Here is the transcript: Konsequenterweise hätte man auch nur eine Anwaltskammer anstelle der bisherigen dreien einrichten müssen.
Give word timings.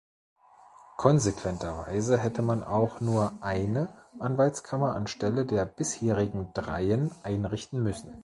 Konsequenterweise 0.97 2.17
hätte 2.17 2.41
man 2.41 2.63
auch 2.63 3.01
nur 3.01 3.33
eine 3.41 3.87
Anwaltskammer 4.17 4.95
anstelle 4.95 5.45
der 5.45 5.65
bisherigen 5.65 6.49
dreien 6.55 7.11
einrichten 7.21 7.83
müssen. 7.83 8.11